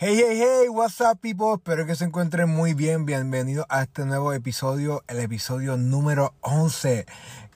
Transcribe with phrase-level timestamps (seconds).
[0.00, 1.54] Hey, hey, hey, what's up, people?
[1.54, 3.04] Espero que se encuentren muy bien.
[3.04, 7.04] Bienvenidos a este nuevo episodio, el episodio número 11.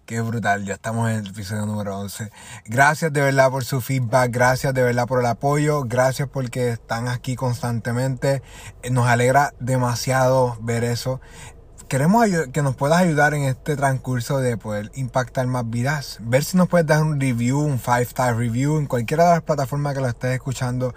[0.07, 2.33] Qué brutal, ya estamos en el episodio número 11.
[2.65, 7.07] Gracias de verdad por su feedback, gracias de verdad por el apoyo, gracias porque están
[7.07, 8.43] aquí constantemente.
[8.83, 11.21] Eh, Nos alegra demasiado ver eso.
[11.87, 16.19] Queremos que nos puedas ayudar en este transcurso de poder impactar más vidas.
[16.21, 19.95] Ver si nos puedes dar un review, un 5-star review en cualquiera de las plataformas
[19.95, 20.93] que lo estés escuchando.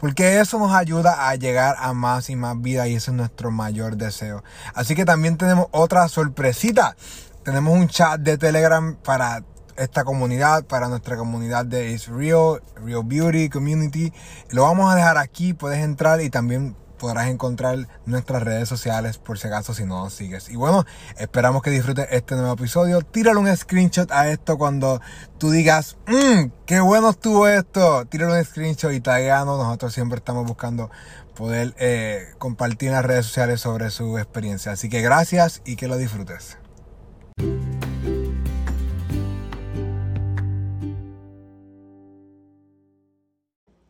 [0.00, 3.50] Porque eso nos ayuda a llegar a más y más vidas y ese es nuestro
[3.50, 4.42] mayor deseo.
[4.74, 6.96] Así que también tenemos otra sorpresita.
[7.44, 9.42] Tenemos un chat de Telegram para
[9.76, 14.12] esta comunidad, para nuestra comunidad de Is Real, Real Beauty Community.
[14.50, 19.38] Lo vamos a dejar aquí, puedes entrar y también podrás encontrar nuestras redes sociales por
[19.38, 20.50] si acaso si no sigues.
[20.50, 20.84] Y bueno,
[21.16, 23.00] esperamos que disfrutes este nuevo episodio.
[23.00, 25.00] Tírale un screenshot a esto cuando
[25.38, 28.04] tú digas, mmm, qué bueno estuvo esto.
[28.04, 29.58] Tírale un screenshot y tagueanos.
[29.58, 30.90] Nosotros siempre estamos buscando
[31.34, 34.72] poder eh, compartir en las redes sociales sobre su experiencia.
[34.72, 36.58] Así que gracias y que lo disfrutes.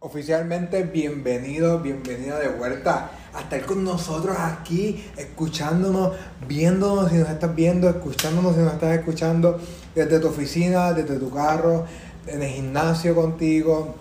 [0.03, 6.13] Oficialmente bienvenido, bienvenida de vuelta a estar con nosotros aquí, escuchándonos,
[6.49, 9.61] viéndonos si nos estás viendo, escuchándonos si nos estás escuchando
[9.95, 11.85] desde tu oficina, desde tu carro,
[12.27, 13.95] en el gimnasio contigo.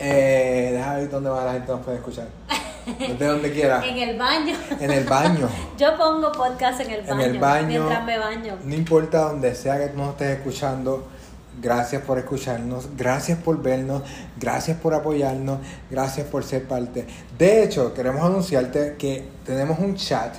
[0.00, 2.26] Eh, ver dónde va la gente nos puede escuchar.
[2.98, 3.84] Desde donde quiera.
[3.86, 4.56] En el baño.
[4.80, 5.48] En el baño.
[5.78, 7.22] Yo pongo podcast en el En baño.
[7.22, 7.68] el baño.
[7.68, 8.58] Mientras me baño.
[8.64, 11.06] No importa donde sea que tú nos estés escuchando,
[11.60, 14.02] gracias por escucharnos, gracias por vernos,
[14.38, 17.06] gracias por apoyarnos, gracias por ser parte.
[17.38, 20.34] De hecho, queremos anunciarte que tenemos un chat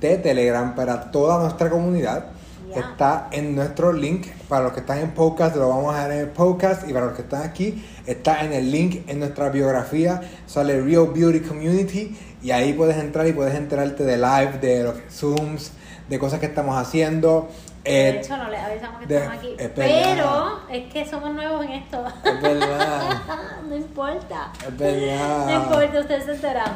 [0.00, 2.26] de Telegram para toda nuestra comunidad.
[2.68, 2.80] Ya.
[2.80, 4.28] Está en nuestro link.
[4.48, 6.88] Para los que están en podcast, lo vamos a dejar en el podcast.
[6.88, 10.20] Y para los que están aquí, está en el link en nuestra biografía.
[10.46, 12.16] Sale Real Beauty Community.
[12.42, 15.72] Y ahí puedes entrar y puedes enterarte de live, de los Zooms,
[16.08, 17.48] de cosas que estamos haciendo.
[17.84, 19.54] De Eh, hecho, no les avisamos que de- estamos aquí.
[19.58, 19.68] es.
[19.74, 22.04] Pero es que somos nuevos en esto.
[22.24, 23.22] es verdad.
[23.68, 24.52] no importa.
[24.66, 25.46] Es verdad.
[25.46, 26.72] No importa, ustedes se enteran.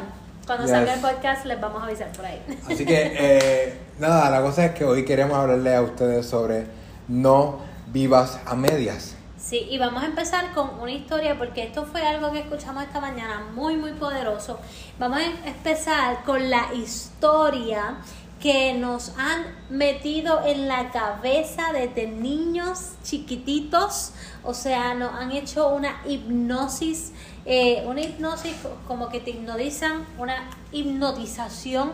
[0.47, 0.71] Cuando Yes.
[0.71, 2.41] salga el podcast les vamos a avisar por ahí.
[2.71, 6.67] Así que, eh, nada, la cosa es que hoy queremos hablarle a ustedes sobre
[7.07, 9.15] no vivas a medias.
[9.37, 12.99] Sí, y vamos a empezar con una historia porque esto fue algo que escuchamos esta
[12.99, 14.59] mañana muy, muy poderoso.
[14.97, 17.97] Vamos a empezar con la historia
[18.39, 24.11] que nos han metido en la cabeza desde niños chiquititos,
[24.43, 27.11] o sea, nos han hecho una hipnosis,
[27.45, 28.53] eh, una hipnosis
[28.87, 31.93] como que te hipnotizan, una hipnotización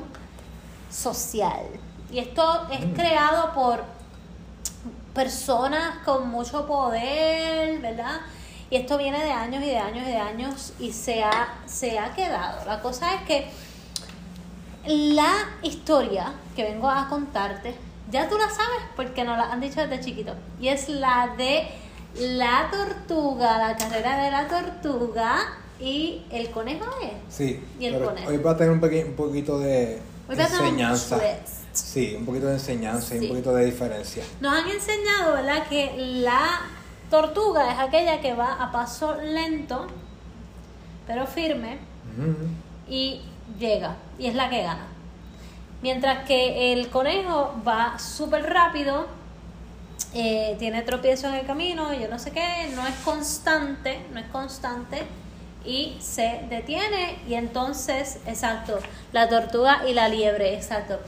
[0.89, 1.61] social.
[2.11, 2.93] Y esto es Mm.
[2.93, 3.83] creado por
[5.13, 8.21] personas con mucho poder, ¿verdad?
[8.69, 11.99] Y esto viene de años y de años y de años y se ha, se
[11.99, 12.65] ha quedado.
[12.65, 13.49] La cosa es que
[14.85, 15.31] la
[15.61, 17.75] historia que vengo a contarte,
[18.11, 20.33] ya tú la sabes porque nos la han dicho desde chiquito.
[20.59, 21.67] Y es la de
[22.19, 25.37] la tortuga, la carrera de la tortuga
[25.79, 27.33] y el conejo es.
[27.33, 28.29] Sí, Y el conejo.
[28.29, 31.19] hoy va a tener un, un poquito de Hoy un enseñanza.
[31.73, 34.23] Sí, un poquito de enseñanza y un poquito de diferencia.
[34.41, 36.61] Nos han enseñado, ¿verdad?, que la
[37.09, 39.87] tortuga es aquella que va a paso lento,
[41.07, 41.77] pero firme,
[42.89, 43.21] y
[43.59, 44.87] llega, y es la que gana.
[45.81, 49.07] Mientras que el conejo va súper rápido,
[50.13, 54.27] eh, tiene tropiezos en el camino, yo no sé qué, no es constante, no es
[54.27, 55.03] constante,
[55.65, 58.79] y se detiene, y entonces, exacto,
[59.11, 60.99] la tortuga y la liebre, exacto.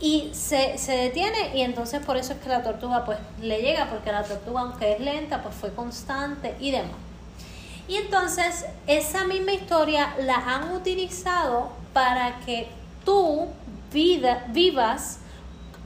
[0.00, 3.88] Y se, se detiene y entonces por eso es que la tortuga pues le llega,
[3.88, 6.96] porque la tortuga aunque es lenta pues fue constante y demás.
[7.88, 12.68] Y entonces esa misma historia la han utilizado para que
[13.04, 13.48] tú
[13.92, 15.18] vivas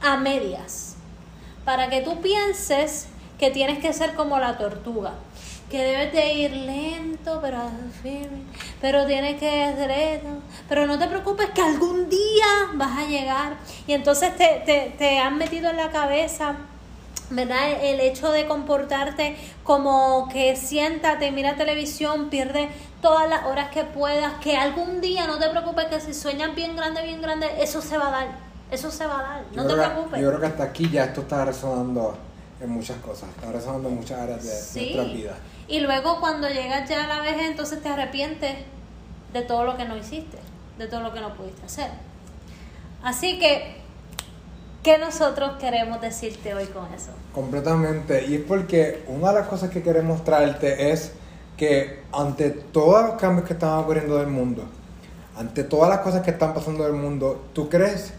[0.00, 0.96] a medias.
[1.64, 3.08] Para que tú pienses
[3.38, 5.14] que tienes que ser como la tortuga.
[5.70, 7.58] Que debes de ir lento, pero
[8.02, 8.42] firme.
[8.80, 10.28] Pero tienes que hacer esto.
[10.68, 13.56] Pero no te preocupes que algún día vas a llegar.
[13.86, 16.56] Y entonces te, te, te han metido en la cabeza
[17.30, 17.82] ¿verdad?
[17.82, 22.68] El hecho de comportarte como que siéntate, mira televisión, pierde
[23.02, 26.76] todas las horas que puedas, que algún día no te preocupes que si sueñas bien
[26.76, 28.26] grande, bien grande, eso se va a dar,
[28.70, 30.20] eso se va a dar, no Yo te que- preocupes.
[30.20, 32.16] Yo creo que hasta aquí ya esto está resonando
[32.60, 34.80] en muchas cosas, está resonando en muchas áreas de Sí.
[34.94, 35.36] nuestras vidas.
[35.68, 38.54] Y luego cuando llegas ya a la vejez, entonces te arrepientes
[39.32, 40.38] de todo lo que no hiciste,
[40.78, 41.90] de todo lo que no pudiste hacer.
[43.02, 43.82] Así que,
[44.86, 47.10] ¿qué nosotros queremos decirte hoy con eso?
[47.34, 48.24] Completamente.
[48.24, 51.10] Y es porque una de las cosas que queremos traerte es
[51.56, 54.62] que ante todos los cambios que están ocurriendo del mundo,
[55.36, 58.12] ante todas las cosas que están pasando en el mundo, ¿tú crees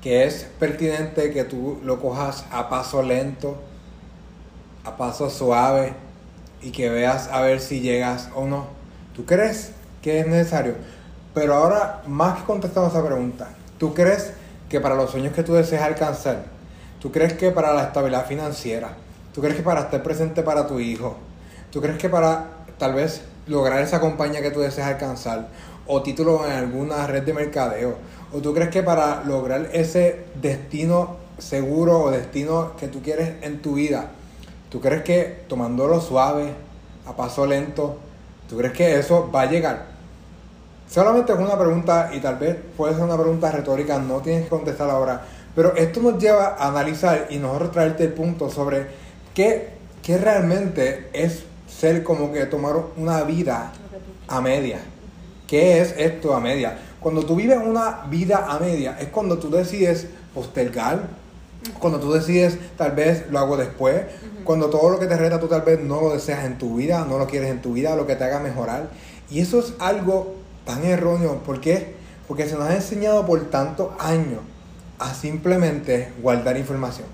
[0.00, 3.56] que es pertinente que tú lo cojas a paso lento,
[4.84, 5.94] a paso suave
[6.62, 8.66] y que veas a ver si llegas o no?
[9.16, 10.76] ¿Tú crees que es necesario?
[11.34, 14.32] Pero ahora, más que contestando esa pregunta, ¿tú crees
[14.68, 16.44] que para los sueños que tú deseas alcanzar,
[17.00, 18.96] tú crees que para la estabilidad financiera,
[19.32, 21.16] tú crees que para estar presente para tu hijo,
[21.70, 22.46] tú crees que para
[22.78, 25.48] tal vez lograr esa compañía que tú deseas alcanzar,
[25.86, 27.96] o título en alguna red de mercadeo,
[28.32, 33.60] o tú crees que para lograr ese destino seguro o destino que tú quieres en
[33.60, 34.10] tu vida,
[34.70, 36.52] tú crees que tomándolo suave,
[37.06, 37.98] a paso lento,
[38.48, 39.93] tú crees que eso va a llegar.
[40.94, 44.48] Solamente es una pregunta y tal vez puede ser una pregunta retórica, no tienes que
[44.48, 48.86] contestar ahora, pero esto nos lleva a analizar y nosotros traerte el punto sobre
[49.34, 49.70] qué,
[50.04, 53.72] qué realmente es ser como que tomar una vida
[54.28, 54.78] a media.
[55.48, 56.78] ¿Qué es esto a media?
[57.00, 61.08] Cuando tú vives una vida a media es cuando tú decides postergar,
[61.80, 64.02] cuando tú decides tal vez lo hago después,
[64.44, 67.04] cuando todo lo que te reta tú tal vez no lo deseas en tu vida,
[67.04, 68.90] no lo quieres en tu vida, lo que te haga mejorar.
[69.28, 71.38] Y eso es algo tan erróneo.
[71.38, 71.94] ¿Por qué?
[72.28, 74.40] Porque se nos ha enseñado por tantos años
[74.98, 77.06] a simplemente guardar información,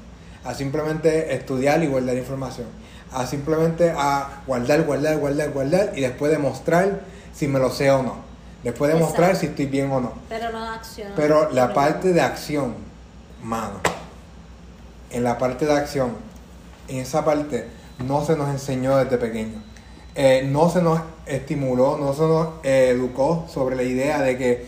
[0.44, 2.66] a simplemente estudiar y guardar información,
[3.12, 7.00] a simplemente a guardar, guardar, guardar, guardar y después demostrar
[7.34, 8.30] si me lo sé o no.
[8.62, 10.12] Después demostrar si estoy bien o no.
[10.28, 11.12] Pero no acción.
[11.16, 12.74] Pero la parte de acción,
[13.42, 13.80] mano,
[15.10, 16.16] en la parte de acción,
[16.88, 17.68] en esa parte
[18.04, 19.62] no se nos enseñó desde pequeño.
[20.14, 21.00] Eh, no se nos
[21.30, 24.66] estimuló, no eh, educó sobre la idea de que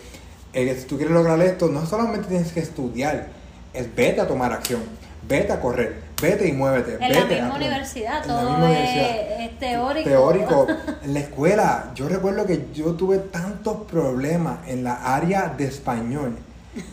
[0.53, 3.29] eh, si tú quieres lograr esto, no solamente tienes que estudiar,
[3.73, 4.83] es vete a tomar acción,
[5.27, 6.99] vete a correr, vete y muévete.
[7.01, 10.09] En la misma universidad, todo es, teórico.
[10.09, 10.67] Teórico.
[11.05, 16.37] En la escuela, yo recuerdo que yo tuve tantos problemas en la área de español,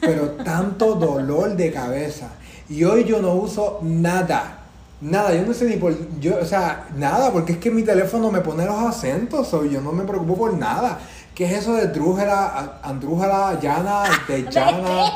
[0.01, 2.29] pero tanto dolor de cabeza.
[2.69, 4.58] Y hoy yo no uso nada
[5.01, 5.95] Nada, yo no sé ni por.
[6.19, 9.79] Yo, o sea, nada, porque es que mi teléfono me pone los acentos, o yo
[9.79, 10.99] no me preocupo por nada.
[11.33, 15.11] ¿Qué es eso de Drújala, Andrújala, Llana, de Llana?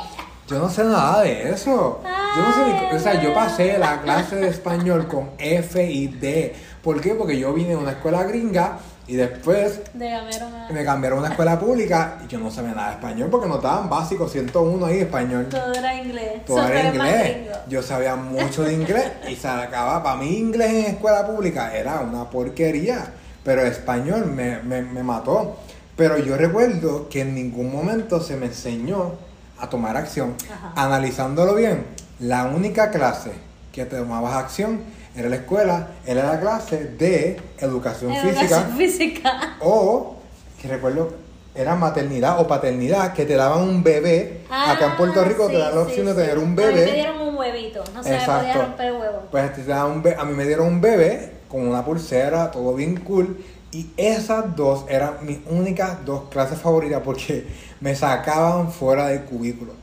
[0.47, 2.01] Yo no sé nada de eso.
[2.03, 6.07] Yo no sé ni, O sea, yo pasé la clase de español con F y
[6.07, 6.55] D.
[6.81, 7.15] ¿Por qué?
[7.15, 12.19] Porque yo vine de una escuela gringa y después me cambiaron a una escuela pública
[12.23, 15.47] y yo no sabía nada de español porque no estaban básicos 101 ahí de español.
[15.49, 16.45] Todo era inglés.
[16.45, 17.47] Todo era inglés.
[17.67, 20.01] Yo sabía mucho de inglés y se acababa.
[20.01, 23.11] Para mí inglés en escuela pública era una porquería,
[23.43, 25.57] pero español me, me mató.
[25.97, 29.13] Pero yo recuerdo que en ningún momento se me enseñó
[29.59, 30.35] a tomar acción.
[30.75, 31.85] Analizándolo bien,
[32.19, 33.31] la única clase
[33.71, 34.81] que tomabas acción
[35.15, 38.13] era la escuela, era la clase de educación,
[38.77, 40.15] física, O,
[40.61, 41.13] que recuerdo,
[41.55, 44.41] era maternidad o paternidad, que te daban un bebé.
[44.49, 46.71] Acá en Puerto ah, Rico te dan la opción de tener un bebé.
[46.71, 49.19] A mí me dieron un huevito, no se me podía romper el huevo.
[49.29, 52.97] Pues te daban un a mí me dieron un bebé con una pulsera, todo bien
[53.01, 53.37] cool.
[53.71, 57.45] Y esas dos eran mis únicas dos clases favoritas porque
[57.79, 59.73] me sacaban fuera del cubículo.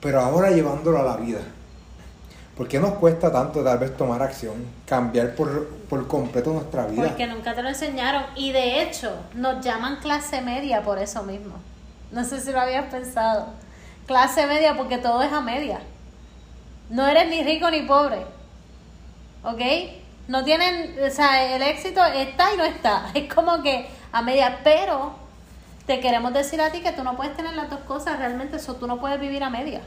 [0.00, 1.40] Pero ahora llevándolo a la vida
[2.60, 7.06] ¿Por qué nos cuesta tanto tal vez tomar acción, cambiar por, por completo nuestra vida?
[7.06, 8.22] Porque nunca te lo enseñaron.
[8.36, 11.54] Y de hecho, nos llaman clase media por eso mismo.
[12.12, 13.46] No sé si lo habías pensado.
[14.04, 15.80] Clase media porque todo es a media.
[16.90, 18.26] No eres ni rico ni pobre.
[19.42, 19.62] ¿Ok?
[20.28, 23.06] No tienen, o sea, el éxito está y no está.
[23.14, 25.14] Es como que a media, pero
[25.86, 28.74] te queremos decir a ti que tú no puedes tener las dos cosas realmente, eso
[28.74, 29.80] tú no puedes vivir a media.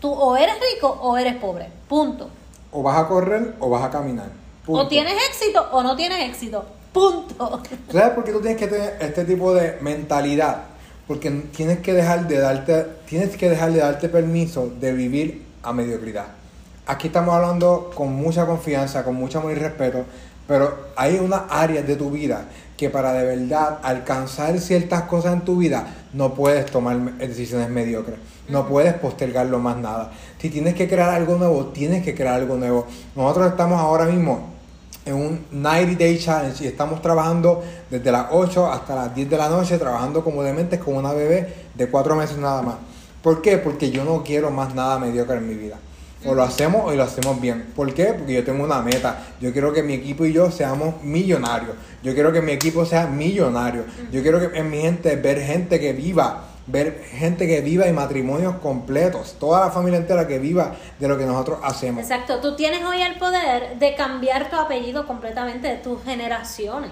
[0.00, 1.68] Tú o eres rico o eres pobre.
[1.88, 2.30] Punto.
[2.70, 4.30] O vas a correr o vas a caminar.
[4.66, 6.64] O tienes éxito o no tienes éxito.
[6.92, 7.62] Punto.
[7.90, 10.64] ¿Sabes por qué tú tienes que tener este tipo de mentalidad?
[11.06, 15.72] Porque tienes que dejar de darte, tienes que dejar de darte permiso de vivir a
[15.72, 16.26] mediocridad.
[16.86, 20.04] Aquí estamos hablando con mucha confianza, con mucho amor y respeto,
[20.46, 22.46] pero hay una área de tu vida
[22.78, 28.18] que para de verdad alcanzar ciertas cosas en tu vida no puedes tomar decisiones mediocres.
[28.48, 30.12] No puedes postergarlo más nada.
[30.38, 32.86] Si tienes que crear algo nuevo, tienes que crear algo nuevo.
[33.16, 34.50] Nosotros estamos ahora mismo
[35.04, 39.36] en un 90 Day Challenge y estamos trabajando desde las 8 hasta las 10 de
[39.36, 42.76] la noche, trabajando como dementes con una bebé de 4 meses nada más.
[43.22, 43.58] ¿Por qué?
[43.58, 45.78] Porque yo no quiero más nada mediocre en mi vida.
[46.24, 47.72] O lo hacemos o lo hacemos bien.
[47.76, 48.06] ¿Por qué?
[48.06, 49.24] Porque yo tengo una meta.
[49.40, 51.76] Yo quiero que mi equipo y yo seamos millonarios.
[52.02, 53.84] Yo quiero que mi equipo sea millonario.
[54.10, 57.92] Yo quiero que en mi gente ver gente que viva ver gente que viva y
[57.92, 62.02] matrimonios completos, toda la familia entera que viva de lo que nosotros hacemos.
[62.02, 66.90] Exacto, tú tienes hoy el poder de cambiar tu apellido completamente de tus generaciones.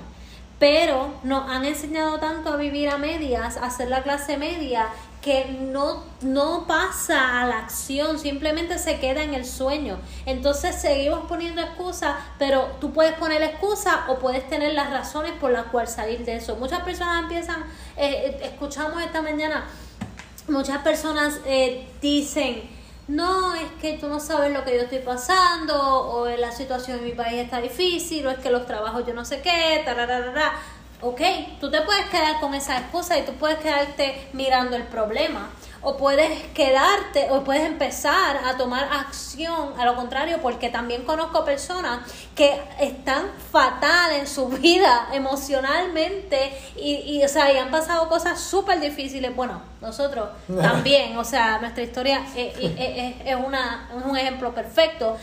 [0.58, 4.86] pero nos han enseñado tanto a vivir a medias, a ser la clase media,
[5.26, 9.98] que no, no pasa a la acción, simplemente se queda en el sueño.
[10.24, 15.50] Entonces seguimos poniendo excusas, pero tú puedes poner excusas o puedes tener las razones por
[15.50, 16.54] las cuales salir de eso.
[16.54, 17.64] Muchas personas empiezan,
[17.96, 19.66] eh, escuchamos esta mañana,
[20.46, 22.62] muchas personas eh, dicen,
[23.08, 27.04] no, es que tú no sabes lo que yo estoy pasando, o la situación en
[27.04, 29.82] mi país está difícil, o es que los trabajos yo no sé qué,
[31.00, 31.20] ok,
[31.60, 35.50] tú te puedes quedar con esa excusa y tú puedes quedarte mirando el problema.
[35.82, 41.44] O puedes quedarte, o puedes empezar a tomar acción a lo contrario, porque también conozco
[41.44, 42.00] personas
[42.34, 48.40] que están fatal en su vida emocionalmente y, y o sea, y han pasado cosas
[48.40, 49.36] súper difíciles.
[49.36, 55.16] Bueno, nosotros también, o sea, nuestra historia es, es, es, una, es un ejemplo perfecto,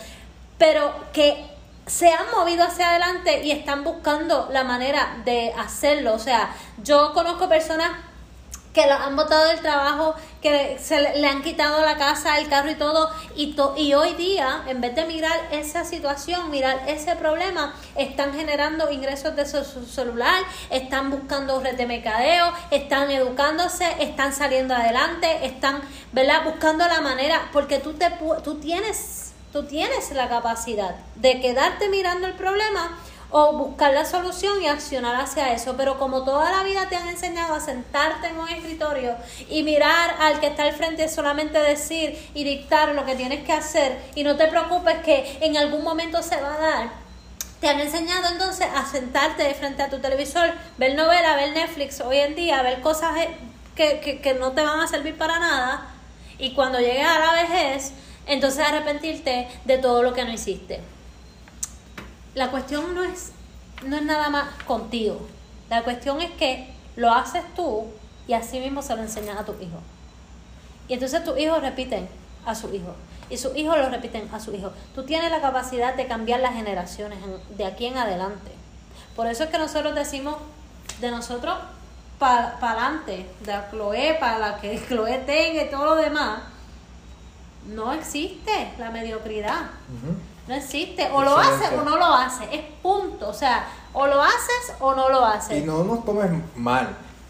[0.58, 1.53] pero que
[1.86, 6.14] se han movido hacia adelante y están buscando la manera de hacerlo.
[6.14, 7.92] O sea, yo conozco personas
[8.74, 12.76] que han botado del trabajo, que se le, han quitado la casa, el carro y
[12.76, 18.34] todo, y, y hoy día, en vez de mirar esa situación, mirar ese problema, están
[18.34, 25.46] generando ingresos de su, celular, están buscando red de mercadeo, están educándose, están saliendo adelante,
[25.46, 26.44] están, ¿verdad?
[26.44, 28.10] Buscando la manera, porque tú, te,
[28.44, 29.23] tú tienes
[29.54, 32.98] tú tienes la capacidad de quedarte mirando el problema
[33.30, 35.76] o buscar la solución y accionar hacia eso.
[35.78, 39.16] Pero como toda la vida te han enseñado a sentarte en un escritorio
[39.50, 43.54] y mirar al que está al frente solamente decir y dictar lo que tienes que
[43.54, 46.90] hacer y no te preocupes que en algún momento se va a dar.
[47.60, 52.02] Te han enseñado entonces a sentarte de frente a tu televisor, ver novela, ver Netflix
[52.02, 53.14] hoy en día, ver cosas
[53.76, 55.88] que, que, que no te van a servir para nada.
[56.40, 57.94] Y cuando llegues a la vejez,
[58.26, 60.82] entonces arrepentirte de todo lo que no hiciste.
[62.36, 63.32] La cuestión no es,
[63.86, 65.28] no es nada más contigo.
[65.70, 67.88] La cuestión es que lo haces tú
[68.28, 69.80] y así mismo se lo enseñas a tu hijo.
[70.88, 72.08] Y entonces tus hijos repiten
[72.46, 72.96] a su hijo.
[73.30, 74.72] Y sus hijos lo repiten a su hijo.
[74.96, 78.52] Tú tienes la capacidad de cambiar las generaciones de aquí en adelante.
[79.16, 80.36] Por eso es que nosotros decimos
[81.00, 81.56] de nosotros
[82.20, 86.53] para adelante, de Chloe, para la que Chloe tenga y todo lo demás
[87.68, 89.72] no existe la mediocridad.
[90.48, 91.10] No existe.
[91.12, 92.48] O lo haces o no lo haces.
[92.52, 93.30] Es punto.
[93.30, 95.62] O sea, o lo haces o no lo haces.
[95.62, 96.90] Y no nos tomes mal.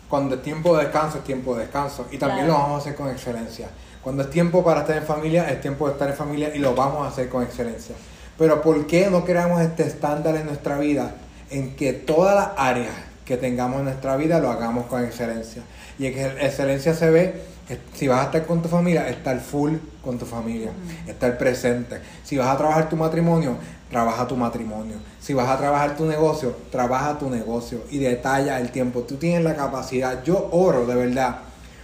[0.10, 2.08] Cuando es tiempo de descanso, es tiempo de descanso.
[2.12, 3.70] Y también lo vamos a hacer con excelencia.
[4.04, 6.76] Cuando es tiempo para estar en familia, es tiempo de estar en familia y lo
[6.76, 7.96] vamos a hacer con excelencia.
[8.38, 11.16] Pero ¿por qué no creamos este estándar en nuestra vida
[11.50, 12.94] en que todas las áreas
[13.26, 15.64] que tengamos en nuestra vida lo hagamos con excelencia?
[16.00, 17.54] Y que excelencia se ve
[17.94, 20.72] si vas a estar con tu familia, estar full con tu familia,
[21.08, 22.00] estar presente.
[22.24, 23.56] Si vas a trabajar tu matrimonio,
[23.90, 24.98] trabaja tu matrimonio.
[25.22, 29.02] Si vas a trabajar tu negocio, trabaja tu negocio y detalla el tiempo.
[29.02, 30.24] Tú tienes la capacidad.
[30.24, 31.40] Yo oro de verdad,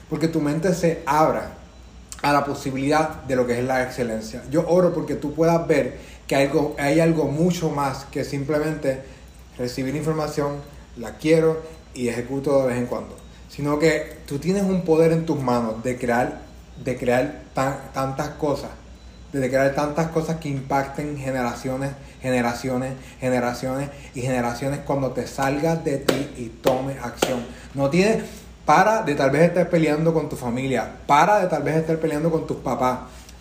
[0.09, 1.53] porque tu mente se abra
[2.21, 4.43] a la posibilidad de lo que es la excelencia.
[4.51, 5.97] Yo oro porque tú puedas ver
[6.27, 9.01] que hay algo, hay algo mucho más que simplemente
[9.57, 10.57] recibir información,
[10.97, 11.61] la quiero
[11.93, 15.83] y ejecuto de vez en cuando sino que tú tienes un poder en tus manos
[15.83, 16.41] de crear,
[16.83, 18.69] de crear tantas cosas,
[19.33, 21.91] de crear tantas cosas que impacten generaciones,
[22.21, 27.45] generaciones, generaciones y generaciones cuando te salgas de ti y tomes acción.
[27.73, 28.23] No tienes,
[28.65, 32.31] para de tal vez estar peleando con tu familia, para de tal vez estar peleando
[32.31, 32.99] con tus papás,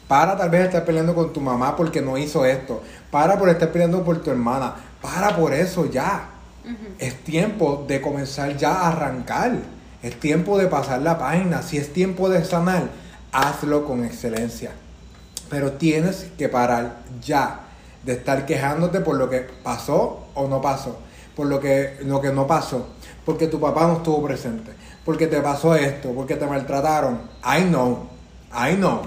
[0.08, 3.70] para tal vez estar peleando con tu mamá porque no hizo esto, para por estar
[3.70, 6.30] peleando por tu hermana, para por eso ya.
[6.98, 9.52] Es tiempo de comenzar ya a arrancar.
[10.02, 11.62] Es tiempo de pasar la página.
[11.62, 12.88] Si es tiempo de sanar,
[13.32, 14.72] hazlo con excelencia.
[15.50, 17.60] Pero tienes que parar ya
[18.04, 20.98] de estar quejándote por lo que pasó o no pasó.
[21.34, 22.88] Por lo que, que no pasó.
[23.24, 24.72] Porque tu papá no estuvo presente.
[25.04, 26.12] Porque te pasó esto.
[26.12, 27.20] Porque te maltrataron.
[27.44, 28.08] I know.
[28.52, 29.02] I know.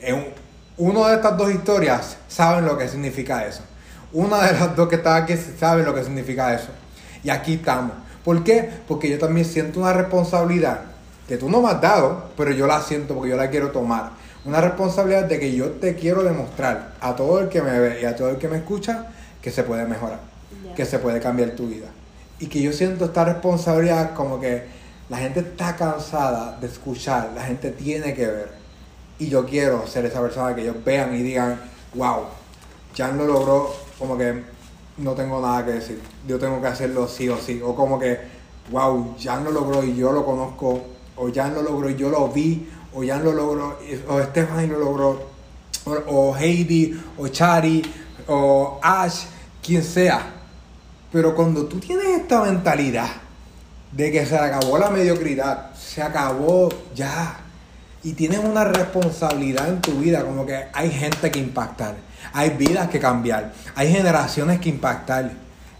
[0.00, 0.32] En
[0.76, 3.62] una de estas dos historias saben lo que significa eso.
[4.12, 6.68] Una de las dos que está aquí sabe lo que significa eso.
[7.24, 7.92] Y aquí estamos.
[8.28, 8.68] ¿Por qué?
[8.86, 10.80] Porque yo también siento una responsabilidad
[11.26, 14.10] que tú no me has dado, pero yo la siento porque yo la quiero tomar.
[14.44, 18.04] Una responsabilidad de que yo te quiero demostrar a todo el que me ve y
[18.04, 19.06] a todo el que me escucha
[19.40, 20.20] que se puede mejorar,
[20.76, 21.86] que se puede cambiar tu vida.
[22.38, 24.64] Y que yo siento esta responsabilidad como que
[25.08, 28.50] la gente está cansada de escuchar, la gente tiene que ver.
[29.18, 31.58] Y yo quiero ser esa persona que ellos vean y digan,
[31.94, 32.24] wow,
[32.94, 34.42] Jan lo logró como que
[34.98, 36.00] no tengo nada que decir.
[36.26, 37.60] Yo tengo que hacerlo sí o sí.
[37.62, 38.18] O como que,
[38.70, 40.80] wow, ya lo logró y yo lo conozco.
[41.16, 42.68] O ya lo logró y yo lo vi.
[42.94, 43.78] O ya lo logró.
[44.08, 45.22] O Stephanie lo logró.
[45.84, 47.00] O, Heidi.
[47.16, 47.82] O Chari.
[48.26, 49.24] O Ash.
[49.62, 50.34] Quien sea.
[51.10, 53.08] Pero cuando tú tienes esta mentalidad
[53.92, 57.38] de que se acabó la mediocridad, se acabó ya,
[58.02, 61.96] y tienes una responsabilidad en tu vida, como que hay gente que impactar,
[62.32, 65.30] hay vidas que cambiar, hay generaciones que impactar.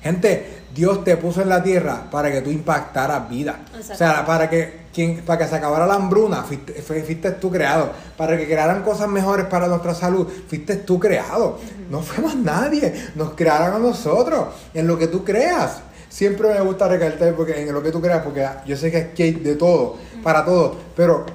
[0.02, 3.61] Gente, Dios te puso en la tierra para que tú impactaras vida.
[3.78, 7.90] O sea, para que, quien, para que se acabara la hambruna, fuiste, tú creado.
[8.16, 11.59] Para que crearan cosas mejores para nuestra salud, fuiste tú creado.
[11.90, 12.95] No fue más nadie.
[13.16, 14.49] Nos crearon a nosotros.
[14.73, 15.80] En lo que tú creas.
[16.09, 19.33] Siempre me gusta recalcar porque en lo que tú creas, porque yo sé que hay
[19.33, 20.76] de todo, para todo.
[20.97, 21.26] Pero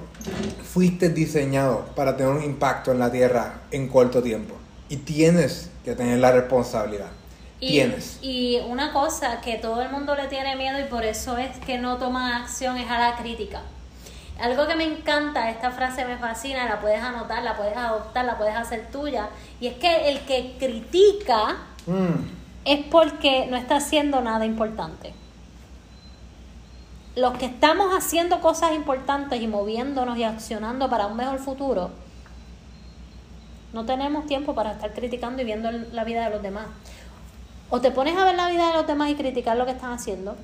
[0.74, 4.63] fuiste diseñado para tener un impacto en la tierra en corto tiempo.
[4.90, 7.10] Y tienes que tener la responsabilidad.
[7.60, 8.20] Y, tienes.
[8.22, 11.78] Y una cosa que todo el mundo le tiene miedo y por eso es que
[11.78, 13.62] no toma acción es a la crítica.
[14.40, 18.38] Algo que me encanta, esta frase me fascina, la puedes anotar, la puedes adoptar, la
[18.38, 19.30] puedes hacer tuya.
[19.60, 22.66] Y es que el que critica mm.
[22.66, 25.14] es porque no está haciendo nada importante
[27.16, 31.92] los que estamos haciendo cosas importantes y moviéndonos y accionando para un mejor futuro,
[33.74, 36.68] no tenemos tiempo para estar criticando y viendo la vida de los demás.
[37.70, 39.92] O te pones a ver la vida de los demás y criticar lo que están
[39.92, 40.36] haciendo,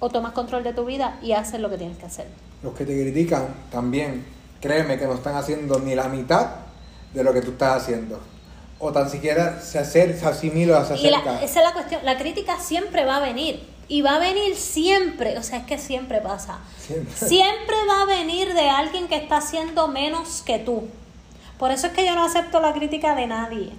[0.00, 2.26] o tomas control de tu vida y haces lo que tienes que hacer.
[2.62, 4.24] Los que te critican también,
[4.60, 6.50] créeme que no están haciendo ni la mitad
[7.12, 8.20] de lo que tú estás haciendo.
[8.78, 11.42] O tan siquiera se acerca, se asimila, se acerca.
[11.42, 12.04] esa es la cuestión.
[12.04, 15.78] La crítica siempre va a venir y va a venir siempre, o sea, es que
[15.78, 16.58] siempre pasa.
[17.14, 17.76] Siempre.
[17.88, 20.84] va a venir de alguien que está haciendo menos que tú.
[21.58, 23.72] Por eso es que yo no acepto la crítica de nadie.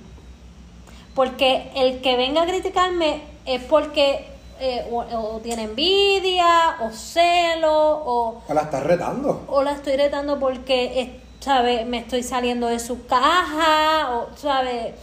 [1.13, 4.27] Porque el que venga a criticarme es porque
[4.59, 8.41] eh, o, tiene envidia, o celo, o...
[8.47, 9.43] O la está retando.
[9.47, 11.83] O la estoy retando porque, ¿sabe?
[11.85, 14.95] Me estoy saliendo de su caja, o, ¿sabe?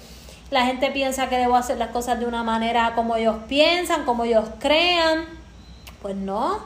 [0.50, 4.24] La gente piensa que debo hacer las cosas de una manera como ellos piensan, como
[4.24, 5.24] ellos crean.
[6.00, 6.60] Pues no.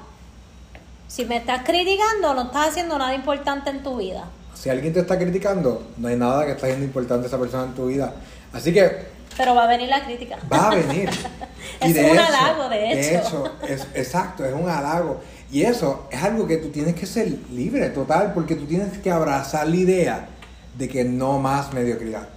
[1.08, 4.25] Si me estás criticando, no estás haciendo nada importante en tu vida.
[4.58, 7.74] Si alguien te está criticando, no hay nada que está haciendo importante esa persona en
[7.74, 8.14] tu vida.
[8.52, 9.14] Así que...
[9.37, 10.38] Pero va a venir la crítica.
[10.50, 11.11] Va a venir.
[11.81, 13.00] es un halago, de hecho.
[13.00, 15.20] De hecho, es, exacto, es un halago.
[15.50, 19.11] Y eso es algo que tú tienes que ser libre, total, porque tú tienes que
[19.11, 20.28] abrazar la idea
[20.76, 22.28] de que no más mediocridad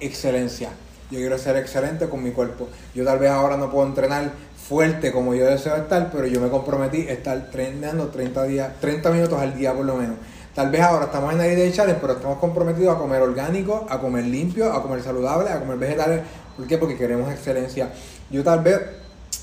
[0.00, 0.70] excelencia.
[1.10, 2.68] Yo quiero ser excelente con mi cuerpo.
[2.94, 4.30] Yo tal vez ahora no puedo entrenar
[4.68, 9.10] fuerte como yo deseo estar, pero yo me comprometí a estar entrenando 30 días, 30
[9.10, 10.16] minutos al día por lo menos.
[10.58, 13.86] Tal vez ahora estamos en la idea de challenge, pero estamos comprometidos a comer orgánico,
[13.88, 16.22] a comer limpio, a comer saludable, a comer vegetales.
[16.56, 16.76] ¿Por qué?
[16.78, 17.90] Porque queremos excelencia.
[18.28, 18.80] Yo tal vez,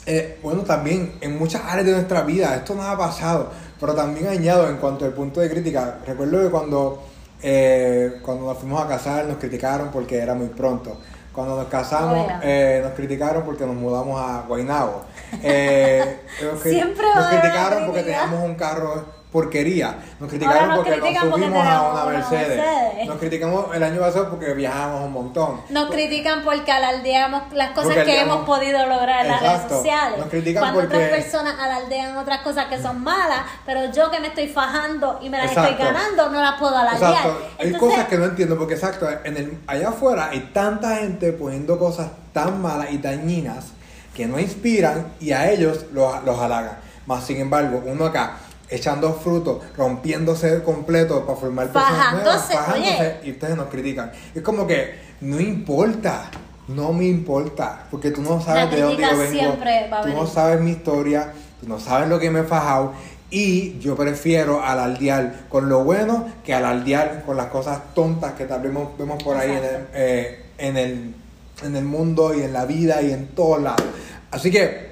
[0.05, 3.49] eh, bueno, también en muchas áreas de nuestra vida, esto no ha pasado,
[3.79, 5.99] pero también añado en cuanto al punto de crítica.
[6.05, 7.03] Recuerdo que cuando
[7.41, 10.97] eh, cuando nos fuimos a casar nos criticaron porque era muy pronto.
[11.31, 15.05] Cuando nos casamos eh, nos criticaron porque nos mudamos a Guaynabo.
[15.41, 16.19] Eh,
[16.61, 19.97] Siempre nos criticaron porque teníamos un carro porquería.
[20.17, 23.05] Nos criticaron porque nos subimos a una Mercedes.
[23.05, 25.61] Nos criticamos el año pasado porque viajábamos un montón.
[25.69, 30.19] Nos critican porque alardeamos las cosas que hemos podido lograr en las redes sociales.
[30.19, 30.95] Nos critican Cuando porque...
[30.95, 35.29] otras personas alardean otras cosas que son malas, pero yo que me estoy fajando y
[35.29, 37.11] me las estoy ganando, no las puedo alardear.
[37.11, 37.47] Exacto.
[37.59, 41.77] Hay cosas que no entiendo porque exacto, en el, allá afuera hay tanta gente poniendo
[41.77, 43.73] cosas tan malas y dañinas
[44.15, 46.85] que no inspiran y a ellos los, los halagan.
[47.05, 48.37] Más sin embargo, uno acá
[48.69, 54.11] echando frutos, rompiéndose completo para formar personas nuevas, bajándose y ustedes nos critican.
[54.33, 56.29] Es como que no importa,
[56.67, 59.57] no me importa, porque tú no sabes de dónde yo vengo,
[60.03, 62.93] tú no sabes mi historia, tú no sabes lo que me he fajado
[63.29, 68.61] y yo prefiero alardear con lo bueno que alardear con las cosas tontas que tal
[68.61, 71.15] vez vemos por ahí en el, eh, en, el,
[71.63, 73.83] en el mundo y en la vida y en todos lados.
[74.31, 74.91] Así que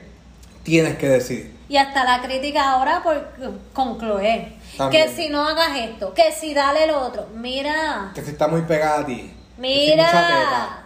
[0.64, 1.53] tienes que decidir.
[1.70, 3.32] Y hasta la crítica ahora por,
[3.74, 4.58] con Chloe.
[4.92, 7.28] Que si no hagas esto, que si dale el otro.
[7.36, 8.12] Mira.
[8.14, 9.34] Que si está muy pegada a ti.
[9.58, 10.80] Mira.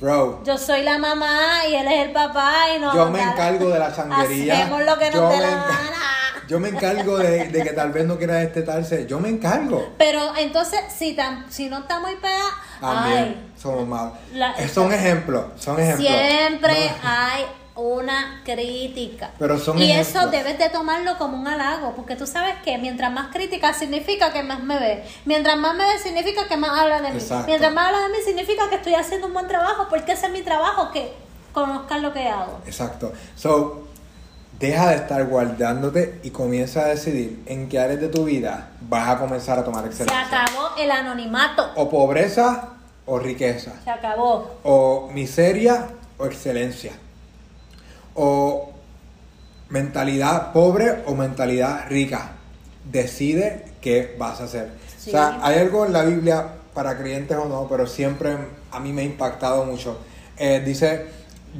[0.00, 0.44] Bro.
[0.44, 2.94] Yo soy la mamá y él es el papá y no.
[2.94, 4.60] Yo me encargo de la sanguería.
[4.60, 6.04] Hacemos lo que nos dé la gana.
[6.48, 9.06] Yo me encargo de, de, que tal vez no quiera destetarse.
[9.06, 9.92] Yo me encargo.
[9.98, 12.50] Pero entonces, si, tan, si no está muy pegada.
[12.80, 14.14] También somos malos.
[14.72, 15.44] son ejemplos.
[15.56, 16.08] Son ejemplos.
[16.08, 17.44] Siempre hay
[17.78, 19.30] una crítica.
[19.38, 23.12] Pero son y eso debes de tomarlo como un halago, porque tú sabes que mientras
[23.12, 25.04] más crítica significa que más me ve.
[25.24, 27.20] Mientras más me ve significa que más habla de mí.
[27.46, 30.32] Mientras más habla de mí significa que estoy haciendo un buen trabajo, porque ese es
[30.32, 31.12] mi trabajo, que
[31.52, 32.58] conozcan lo que hago.
[32.66, 33.12] Exacto.
[33.36, 33.84] So,
[34.58, 39.08] deja de estar guardándote y comienza a decidir en qué áreas de tu vida vas
[39.08, 40.28] a comenzar a tomar excelencia.
[40.28, 41.70] Se acabó el anonimato.
[41.76, 42.70] O pobreza
[43.06, 43.72] o riqueza.
[43.84, 44.56] Se acabó.
[44.64, 45.86] O miseria
[46.18, 46.92] o excelencia
[48.20, 48.72] o
[49.68, 52.32] mentalidad pobre o mentalidad rica.
[52.90, 54.70] Decide qué vas a hacer.
[54.98, 55.10] Sí.
[55.10, 58.36] O sea, hay algo en la Biblia para creyentes o no, pero siempre
[58.70, 59.98] a mí me ha impactado mucho.
[60.38, 61.06] Eh, dice,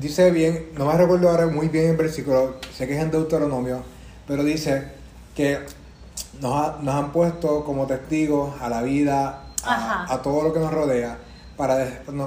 [0.01, 3.83] dice bien, no me recuerdo ahora muy bien el versículo, sé que es en Deuteronomio,
[4.27, 4.85] pero dice
[5.35, 5.59] que
[6.41, 9.45] nos, ha- nos han puesto como testigos a la vida,
[10.09, 11.19] a todo lo que nos rodea,
[11.59, 11.77] para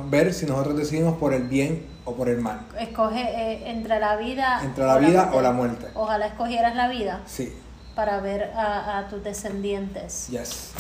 [0.10, 2.68] ver si nosotros decidimos por el bien o por el mal.
[2.80, 4.60] Escoge eh, entre la vida.
[4.64, 5.88] Entre la vida o la muerte.
[5.96, 7.52] Ojalá escogieras la vida Sí,
[7.96, 10.28] para ver a, a tus descendientes.
[10.30, 10.72] yes.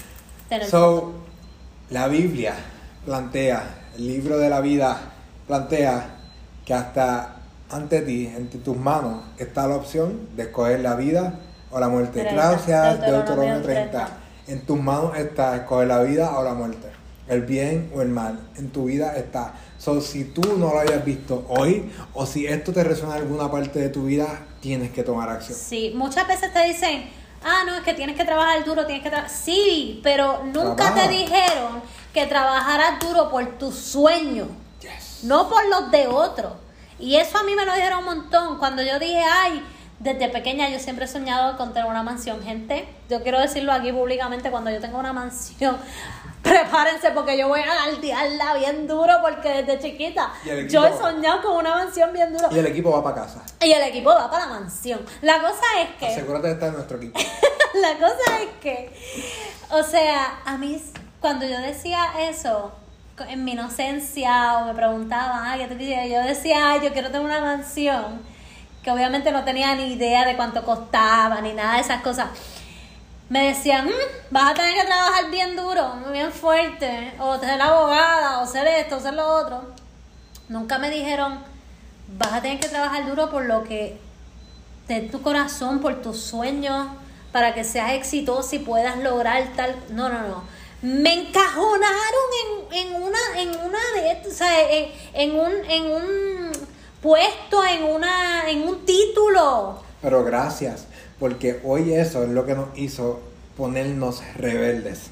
[0.50, 1.14] Tener So,
[1.90, 2.54] la Biblia
[3.06, 3.64] plantea,
[3.96, 4.98] el libro de la vida
[5.48, 6.18] plantea
[6.66, 7.38] que hasta
[7.72, 11.40] ante ti, entre tus manos, está la opción de escoger la vida
[11.72, 12.22] o la muerte.
[12.22, 13.92] 30, Gracias, Deuteronomio 30.
[13.92, 14.08] 30.
[14.48, 16.90] En tus manos está escoger la vida o la muerte,
[17.32, 18.40] el bien o el mal.
[18.58, 19.54] En tu vida está.
[19.78, 23.50] So, si tú no lo hayas visto hoy, o si esto te resuena en alguna
[23.50, 24.28] parte de tu vida,
[24.60, 25.58] tienes que tomar acción.
[25.58, 27.10] Sí, muchas veces te dicen,
[27.44, 29.32] ah, no, es que tienes que trabajar duro, tienes que trabajar.
[29.36, 31.08] Sí, pero nunca Trabaja.
[31.08, 31.82] te dijeron
[32.14, 34.48] que trabajaras duro por tu sueño,
[34.82, 35.24] Yes.
[35.24, 36.54] no por los de otros.
[37.00, 38.60] Y eso a mí me lo dijeron un montón.
[38.60, 39.64] Cuando yo dije, ay,
[39.98, 42.44] desde pequeña yo siempre he soñado con tener una mansión.
[42.44, 45.78] Gente, yo quiero decirlo aquí públicamente, cuando yo tenga una mansión,
[46.42, 50.32] prepárense porque yo voy a aldearla bien duro porque desde chiquita
[50.70, 52.48] yo he soñado con una mansión bien duro.
[52.52, 53.42] Y el equipo va para casa.
[53.62, 55.02] Y el equipo va para la mansión.
[55.22, 56.08] La cosa es que...
[56.08, 57.20] Asegúrate de estar en nuestro equipo.
[57.74, 58.92] La cosa es que,
[59.70, 60.82] o sea, a mí
[61.22, 62.74] cuando yo decía eso,
[63.30, 66.10] en mi inocencia, o me preguntaban, ay, ¿qué quisieras?
[66.10, 68.22] Yo decía, ay, yo quiero tener una mansión,
[68.84, 72.30] que obviamente no tenía ni idea de cuánto costaba, ni nada de esas cosas.
[73.32, 73.92] Me decían, "Mm,
[74.30, 78.98] vas a tener que trabajar bien duro, bien fuerte, o ser abogada, o ser esto,
[78.98, 79.62] o ser lo otro.
[80.50, 81.40] Nunca me dijeron,
[82.10, 83.98] vas a tener que trabajar duro por lo que
[84.90, 86.88] de tu corazón, por tus sueños,
[87.32, 89.78] para que seas exitoso y puedas lograr tal.
[89.92, 90.44] No, no, no.
[90.82, 92.28] Me encajonaron
[92.70, 96.52] en, en una, en una de o sea, en, en un, en un
[97.02, 99.82] puesto, en una, en un título.
[100.02, 100.86] Pero gracias,
[101.22, 103.22] porque hoy eso es lo que nos hizo
[103.56, 105.12] ponernos rebeldes.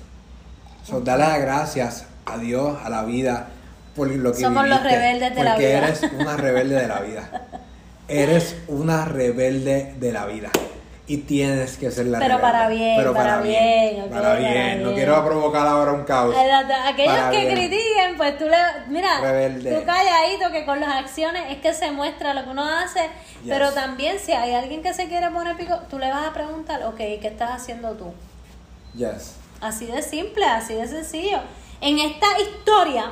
[0.83, 3.49] So, dale las gracias a Dios, a la vida,
[3.95, 5.77] por lo que Somos los rebeldes de la porque vida.
[5.77, 7.47] eres una rebelde de la vida.
[8.07, 10.49] Eres una rebelde de la vida.
[11.09, 14.83] Y tienes que ser la Pero para bien, Pero para para, bien, Para para bien.
[14.83, 14.95] No bien.
[14.95, 16.35] quiero provocar ahora un caos.
[16.37, 17.55] Aquellos Para que bien.
[17.55, 18.55] critiquen, pues tú le.
[18.89, 19.73] Mira, Rebelde.
[19.73, 22.99] tú calladito que con las acciones es que se muestra lo que uno hace.
[22.99, 23.09] Yes.
[23.49, 26.83] Pero también, si hay alguien que se quiere poner pico, tú le vas a preguntar,
[26.83, 28.13] ok, ¿qué estás haciendo tú?
[28.93, 29.33] Yes.
[29.61, 31.39] Así de simple, así de sencillo.
[31.81, 33.05] En esta historia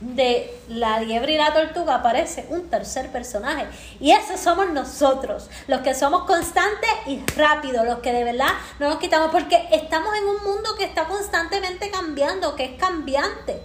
[0.00, 3.66] de la liebre y la tortuga aparece un tercer personaje.
[4.00, 8.88] Y ese somos nosotros, los que somos constantes y rápidos, los que de verdad no
[8.88, 13.62] nos quitamos, porque estamos en un mundo que está constantemente cambiando, que es cambiante.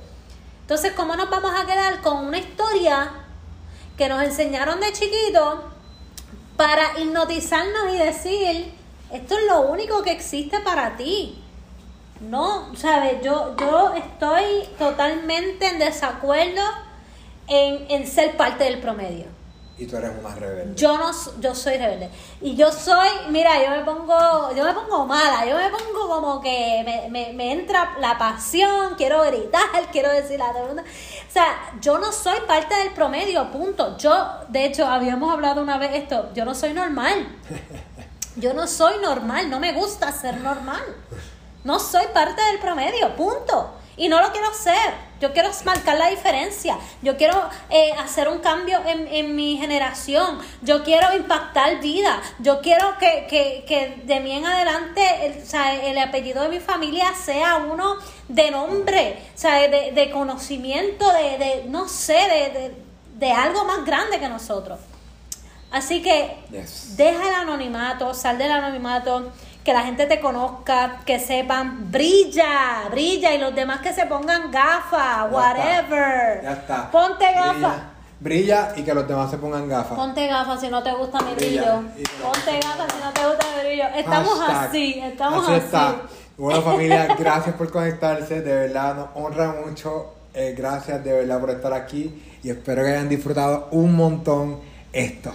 [0.62, 3.12] Entonces, ¿cómo nos vamos a quedar con una historia
[3.98, 5.60] que nos enseñaron de chiquitos
[6.56, 8.74] para hipnotizarnos y decir,
[9.12, 11.44] esto es lo único que existe para ti?
[12.22, 13.22] No, ¿sabes?
[13.24, 14.44] Yo, yo estoy
[14.78, 16.62] totalmente en desacuerdo
[17.48, 19.26] en, en ser parte del promedio.
[19.82, 20.76] Y tú eres una rebelde.
[20.76, 22.12] Yo no yo soy rebelde.
[22.40, 26.40] Y yo soy, mira, yo me pongo, yo me pongo mala, yo me pongo como
[26.40, 30.84] que me, me, me entra la pasión, quiero gritar, quiero decir a todo el mundo.
[30.84, 33.98] O sea, yo no soy parte del promedio, punto.
[33.98, 37.28] Yo, de hecho, habíamos hablado una vez esto, yo no soy normal.
[38.38, 40.82] Yo no soy normal, no me gusta ser normal.
[41.64, 43.76] No soy parte del promedio, punto.
[43.98, 45.12] Y no lo quiero ser.
[45.20, 46.76] Yo quiero marcar la diferencia.
[47.04, 50.40] Yo quiero eh, hacer un cambio en, en mi generación.
[50.64, 52.20] Yo quiero impactar vida.
[52.40, 56.50] Yo quiero que, que, que de mí en adelante el, o sea, el apellido de
[56.50, 57.98] mi familia sea uno
[58.28, 62.76] de nombre, o sea, de, de conocimiento, de, de, no sé, de, de,
[63.20, 64.80] de algo más grande que nosotros.
[65.70, 66.98] Así que Yes.
[66.98, 69.32] deja el anonimato, sal del anonimato,
[69.64, 74.52] que la gente te conozca, que sepan, brilla, brilla y los demás que se pongan
[74.52, 76.42] gafas, whatever.
[76.44, 76.90] Ya está.
[76.92, 77.76] Ponte gafas.
[78.20, 79.98] Brilla y que los demás se pongan gafas.
[79.98, 81.82] Ponte gafas si no te gusta mi brillo.
[82.22, 83.84] Ponte gafas si no te gusta mi brillo.
[83.96, 84.70] Estamos Hashtag.
[84.70, 85.66] así, estamos Así así.
[85.66, 85.96] está.
[86.38, 88.42] Bueno, familia, gracias por conectarse.
[88.42, 90.14] De verdad, nos honra mucho.
[90.34, 92.40] Eh, gracias de verdad por estar aquí.
[92.44, 94.60] Y espero que hayan disfrutado un montón
[94.94, 95.32] esto.